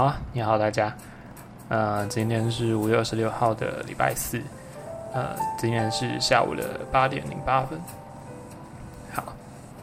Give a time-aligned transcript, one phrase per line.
[0.00, 0.90] 好，你好，大家。
[1.68, 4.40] 呃，今天是五月二十六号的礼拜四，
[5.12, 7.78] 呃，今天是下午的八点零八分。
[9.12, 9.22] 好，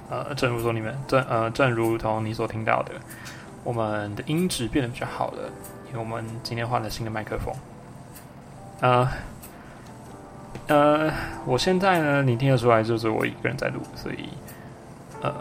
[0.10, 2.94] 呃，正如说你们正呃，正如同你所听到的，
[3.64, 5.52] 我们的音质变得比较好了，
[5.90, 7.54] 因为我们今天换了新的麦克风。
[8.80, 9.08] 呃，
[10.66, 11.14] 呃，
[11.46, 14.30] 我现在呢，你听得出来，就是我一个人在录，所以
[15.22, 15.32] 呃，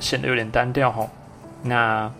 [0.00, 1.06] 显得有点单调哈。
[1.62, 2.10] 那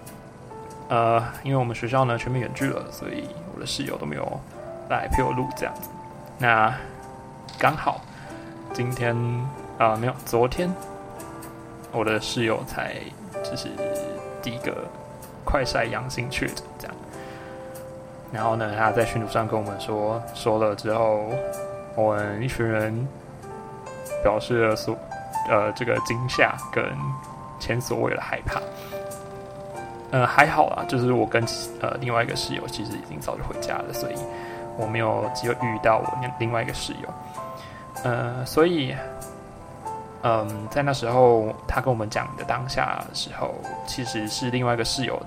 [0.89, 4.41] 呃，因为我们学校呢全面远距了，所以我的室友都没有
[4.89, 5.89] 来陪我录这样子。
[6.39, 6.75] 那
[7.58, 8.00] 刚好
[8.72, 9.14] 今天
[9.78, 10.72] 啊，没有昨天，
[11.92, 12.95] 我的室友才
[13.45, 13.69] 就是
[14.42, 14.75] 第一个
[15.45, 16.97] 快筛阳性确诊这样。
[18.33, 21.25] 然后呢，他在群组上跟我们说说了之后，
[21.97, 23.06] 我们一群人
[24.23, 24.97] 表示了所
[25.50, 26.84] 呃这个惊吓跟
[27.58, 28.61] 前所未有的害怕。
[30.11, 31.45] 呃，还好啦，就是我跟
[31.83, 34.14] 呃另外一个室友其实已经早就回家了，所以
[34.78, 37.09] 我没有机会遇到我另外一个室友。
[38.05, 38.97] 呃，所以，
[40.23, 43.55] 嗯，在那时候他跟我们讲的当下时候，
[43.86, 45.20] 其实是另外一个室友，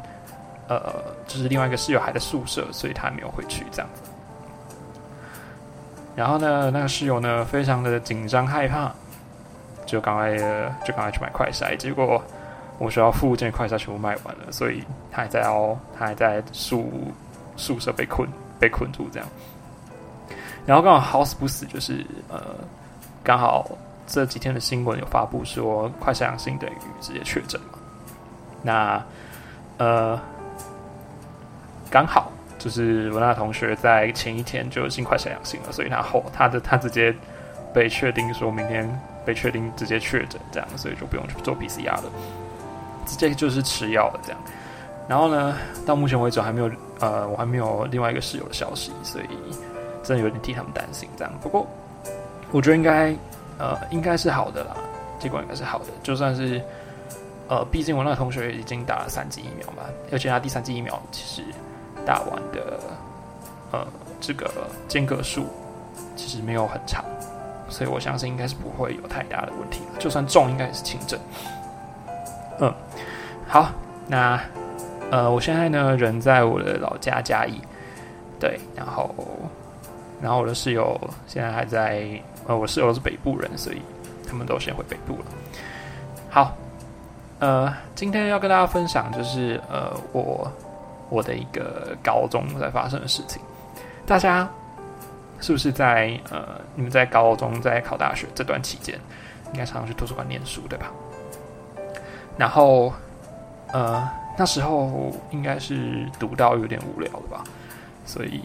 [0.68, 0.82] 呃，
[1.28, 4.10] 就是另外一个室友还在宿舍，所以他没有回去这样子。
[6.16, 8.92] 然后呢，那个室友呢，非常的紧张害怕，
[9.86, 10.36] 就赶快
[10.84, 12.20] 就赶快去买快筛，结果。
[12.82, 16.92] 我学校附近快餐全部卖完了，所以他还在哦，他还在宿
[17.56, 18.28] 宿舍被困
[18.60, 19.30] 被困住这样。
[20.66, 22.42] 然后刚好好死不死，就是呃，
[23.24, 23.70] 刚好
[24.08, 27.78] 这几天的新闻有发布说快筛阳性等于直接确诊嘛。
[28.64, 29.04] 那
[29.78, 30.20] 呃，
[31.92, 37.14] 刚好就是文娜同学在前一天就已经快筛阳性了，所以他后他的他直接
[37.76, 38.90] 被确定说明天
[39.24, 42.04] 被确定直接确诊这样，所以就不用去做 PCR 了。
[43.06, 44.40] 直接就是吃药了，这样。
[45.08, 49.26] 然后呢，到目前为止还没有呃，我还没有另外一个室友的消息，所以
[50.04, 51.10] 真的有点替他们担心。
[51.18, 51.68] 这样，不过
[52.52, 53.14] 我觉得应该
[53.58, 54.76] 呃应该是好的啦，
[55.20, 55.86] 结果应该是好的。
[56.02, 56.62] 就算是
[57.50, 61.44] 呃，毕竟我那个同学已经打了三剂疫苗嘛，而且他第三剂疫苗其实
[62.06, 62.80] 打完的
[63.72, 63.86] 呃
[64.22, 64.50] 这个
[64.88, 65.46] 间隔数
[66.16, 67.04] 其实没有很长，
[67.68, 70.00] 所以我相信应该是不会有太大的问题了。
[70.00, 71.20] 就算重，应该也是轻症。
[72.62, 72.72] 嗯，
[73.48, 73.72] 好，
[74.08, 74.40] 那
[75.10, 77.60] 呃，我现在呢人在我的老家嘉义，
[78.40, 79.14] 对，然后
[80.22, 80.96] 然后我的室友
[81.26, 82.08] 现在还在，
[82.46, 83.82] 呃，我室友是北部人，所以
[84.28, 85.26] 他们都先回北部了。
[86.30, 86.56] 好，
[87.40, 90.50] 呃，今天要跟大家分享就是呃，我
[91.10, 93.42] 我的一个高中在发生的事情。
[94.06, 94.48] 大家
[95.40, 99.00] 是不是在呃，你们在高中在考大学这段期间，
[99.52, 100.92] 应该常常去图书馆念书，对吧？
[102.42, 102.92] 然后，
[103.72, 107.44] 呃，那时候应该是读到有点无聊了吧，
[108.04, 108.42] 所以，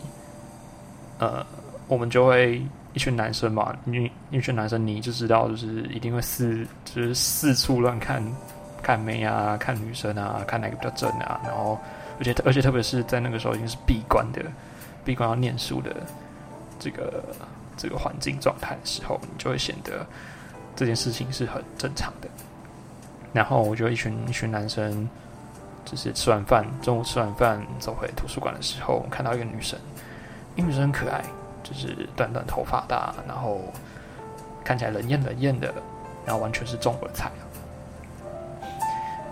[1.18, 1.42] 呃，
[1.88, 2.62] 我们就会
[2.92, 8.22] 一群男生嘛，女一群男生你就知道，就是一定会四就是四处乱看，
[8.82, 11.78] 看妹啊，看女生啊，看哪个比较正啊，然后，
[12.18, 14.42] 而且而且特别是在那个时候已经是闭关的，
[15.06, 15.96] 闭关要念书的
[16.78, 17.24] 这个
[17.78, 20.04] 这个环境状态的时候，你就会显得
[20.76, 22.28] 这件事情是很正常的。
[23.36, 25.06] 然后我就一群一群男生，
[25.84, 29.78] 就是吃完饭，中午吃完饭走回图书馆的时候，看到一个女生，
[30.54, 31.22] 那女生很可爱，
[31.62, 33.60] 就是短短头发的，然后
[34.64, 35.70] 看起来冷艳冷艳的，
[36.24, 37.30] 然后完全是中国菜。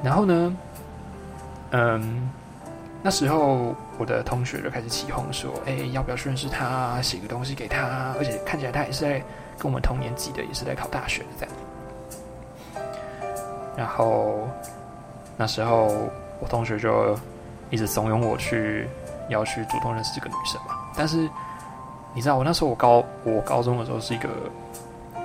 [0.03, 0.57] 然后呢，
[1.71, 2.31] 嗯，
[3.03, 8.15] 那时候我的同学就开始起哄说：“哎，要不要去认识她，写个东西给她？
[8.19, 9.13] 而且看起来她也是在
[9.57, 11.55] 跟我们同年级的，也是在考大学的这样。”
[13.77, 14.49] 然后
[15.37, 15.87] 那时候
[16.41, 17.17] 我同学就
[17.71, 18.89] 一直怂恿我去
[19.29, 20.75] 要去主动认识这个女生嘛。
[20.97, 21.29] 但是
[22.15, 24.29] 你知道，我那时候我高我高中的时候是一个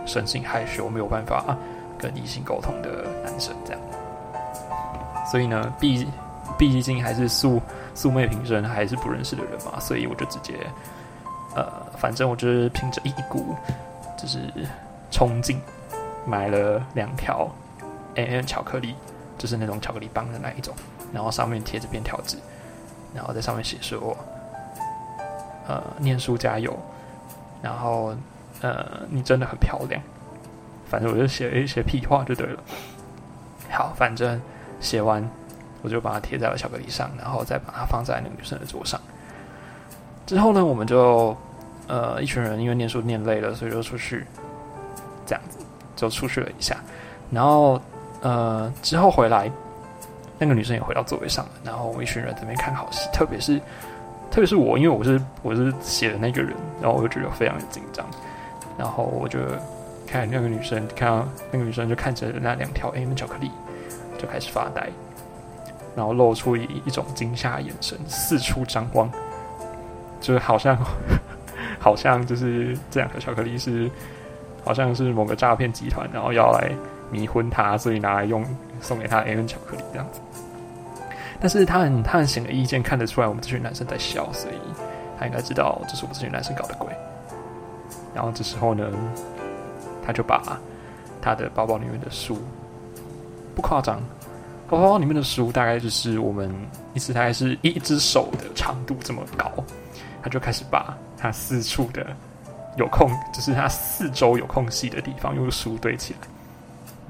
[0.05, 1.55] 生性害羞、没有办法
[1.97, 3.81] 跟异性沟通的男生，这样。
[5.29, 6.07] 所以呢，毕
[6.57, 7.61] 毕竟还是素
[7.93, 10.55] 素昧平生，还是不认识的人嘛，所以我就直接
[11.55, 11.67] 呃，
[11.97, 13.55] 反正我就是凭着一股
[14.17, 14.39] 就是
[15.11, 15.61] 冲劲，
[16.25, 17.47] 买了两条。
[18.25, 18.95] A N 巧克力
[19.37, 20.73] 就是那种巧克力棒的那一种，
[21.13, 22.37] 然后上面贴着便条纸，
[23.15, 24.15] 然后在上面写说
[25.67, 26.77] ：“呃，念书加油。”
[27.61, 28.15] 然后
[28.61, 30.01] 呃，你真的很漂亮。
[30.87, 32.59] 反正我就写了一些屁话就对了。
[33.69, 34.41] 好，反正
[34.81, 35.27] 写完
[35.81, 38.99] 我就把它贴在了巧克力上，然后再把它放在那个女生的桌上。
[40.25, 41.35] 之后呢，我们就
[41.87, 44.25] 呃一群人因为念书念累了，所以就出去
[45.25, 45.59] 这样子
[45.95, 46.77] 就出去了一下，
[47.31, 47.81] 然后。
[48.21, 49.49] 呃，之后回来，
[50.37, 53.57] 那个女生也回到座位上了，然后我们一群人在那边看好戏，特别是
[54.29, 58.05] 特别是我，因为我是我是写的那个人，然后我就觉得非常的紧张，
[58.77, 59.39] 然后我就
[60.05, 63.51] 看那个女生，看到那个女生就看着那两条 M 巧克力，
[64.17, 64.89] 就开始发呆，
[65.95, 69.09] 然后露出一一种惊吓眼神，四处张望，
[70.19, 70.77] 就是好像
[71.79, 73.89] 好像就是这两条巧克力是
[74.63, 76.71] 好像是某个诈骗集团，然后要来
[77.11, 78.45] 迷昏他，所以拿来用
[78.81, 80.19] 送给他 M 巧克力这样子。
[81.39, 84.55] 但是他很他很显而易见看得出来我们这群男生在笑，所以
[85.17, 86.89] 他应该知道这是我们这群男生搞的鬼。
[88.13, 88.91] 然后这时候呢，
[90.05, 90.59] 他就把
[91.21, 92.37] 他的包包里面的书，
[93.55, 94.01] 不夸张，
[94.67, 96.53] 包包里面的书大概就是我们
[96.93, 99.49] 一次大概是一只手的长度这么高，
[100.21, 102.05] 他就开始把他四处的
[102.75, 106.27] 有空，就是他四周有空隙的地方用书堆起来，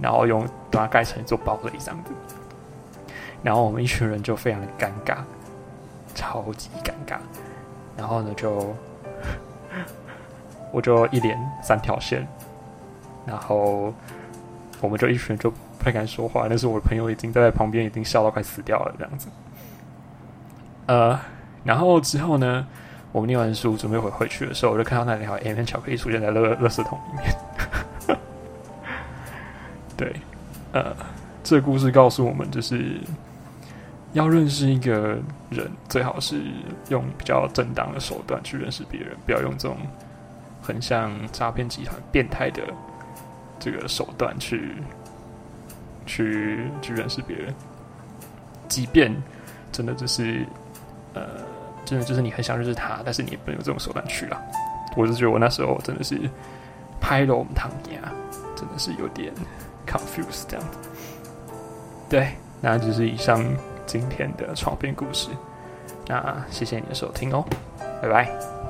[0.02, 2.12] 然后用把它盖成一座堡垒这样子。
[3.42, 5.18] 然后我们一群人就非常的尴尬，
[6.14, 7.18] 超级尴尬。
[7.98, 8.76] 然后呢，就
[10.72, 12.28] 我就一连三条线，
[13.26, 13.94] 然后
[14.82, 16.48] 我们就一群人就不太敢说话。
[16.50, 19.28] 但是我的朋友已经在旁边已经笑到快死掉了这样子。
[20.88, 21.20] 呃，
[21.64, 22.66] 然后之后呢，
[23.12, 27.36] 我们念完书准备回回去的时候，我就看到那条 M 巧克力出现在乐乐圾桶里面。
[30.74, 30.96] 呃，
[31.44, 32.98] 这故事告诉我们就是。
[34.14, 35.20] 要认识一个
[35.52, 36.42] 人，最好是
[36.90, 39.78] 用比较正当的手段去认识别人，不要用这种
[40.64, 42.64] 很像诈骗集团变态的
[43.60, 44.74] 这个手段去
[46.08, 47.54] 去去认识别人。
[48.68, 49.16] 即便
[49.72, 50.44] 真的就是
[51.14, 51.24] 呃，
[51.86, 54.42] 真的就是你很想认识他，但是你也不能用这种手段去了。
[54.98, 56.20] 我是觉得我那时候真的是
[57.00, 58.12] 拍了我们堂牙，
[58.56, 59.32] 真的是有点
[59.90, 60.78] confused 这样子。
[62.08, 63.44] 对，那就是以上。
[63.90, 65.30] 今天的床边故事，
[66.06, 67.44] 那谢谢你的收听哦，
[68.00, 68.69] 拜拜。